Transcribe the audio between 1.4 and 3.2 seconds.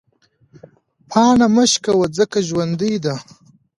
مه شکوه ځکه ژوندۍ ده.